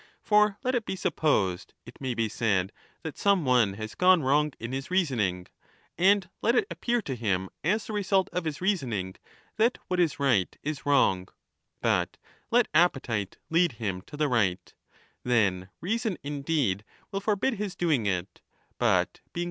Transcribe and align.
For 0.23 0.57
let 0.63 0.73
it 0.73 0.83
be 0.83 0.95
supposed, 0.95 1.75
it 1.85 2.01
may 2.01 2.15
be 2.15 2.27
said, 2.27 2.71
that 3.03 3.19
some 3.19 3.45
one 3.45 3.73
has 3.73 3.93
gone 3.93 4.23
wrong 4.23 4.51
in 4.59 4.71
his 4.71 4.89
reasoning, 4.89 5.45
20 5.97 6.09
and 6.15 6.29
let 6.41 6.55
it 6.55 6.65
appear 6.71 7.03
to 7.03 7.13
him 7.15 7.49
as 7.63 7.85
the 7.85 7.93
result 7.93 8.27
of 8.33 8.45
his 8.45 8.61
reasoning 8.61 9.13
that 9.57 9.77
what 9.89 9.99
is 9.99 10.19
right 10.19 10.57
is 10.63 10.87
wrong, 10.87 11.27
but 11.83 12.17
let 12.49 12.67
appetite 12.73 13.37
lead 13.51 13.73
him 13.73 14.01
to 14.07 14.17
the 14.17 14.27
right; 14.27 14.73
then 15.23 15.69
reason 15.81 16.17
indeed 16.23 16.83
will 17.11 17.21
forbid 17.21 17.59
his 17.59 17.75
doing 17.75 18.07
it, 18.07 18.41
but 18.79 19.21
being 19.31 19.31
38 19.35 19.37
1201^9= 19.37 19.37
E. 19.37 19.39